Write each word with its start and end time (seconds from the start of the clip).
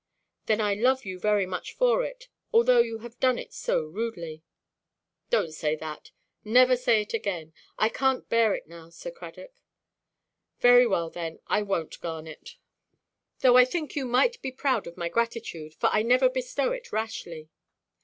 "Then 0.47 0.59
I 0.59 0.73
love 0.73 1.05
you 1.05 1.19
very 1.19 1.45
much 1.45 1.73
for 1.75 2.03
it; 2.03 2.27
although 2.51 2.79
you 2.79 2.97
have 3.05 3.19
done 3.19 3.37
it 3.37 3.53
so 3.53 3.83
rudely." 3.85 4.41
"Donʼt 5.29 5.51
say 5.51 5.75
that. 5.75 6.09
Never 6.43 6.75
say 6.75 7.03
it 7.03 7.13
again. 7.13 7.53
I 7.77 7.87
canʼt 7.89 8.27
bear 8.27 8.55
it 8.55 8.65
now, 8.67 8.89
Sir 8.89 9.11
Cradock." 9.11 9.51
"Very 10.59 10.87
well, 10.87 11.11
then, 11.11 11.37
I 11.45 11.61
wonʼt, 11.61 12.01
Garnet. 12.01 12.55
Though 13.41 13.57
I 13.57 13.63
think 13.65 13.95
you 13.95 14.05
might 14.07 14.41
be 14.41 14.51
proud 14.51 14.87
of 14.87 14.97
my 14.97 15.07
gratitude; 15.07 15.75
for 15.75 15.89
I 15.93 16.01
never 16.01 16.29
bestow 16.29 16.71
it 16.71 16.91
rashly." 16.91 17.51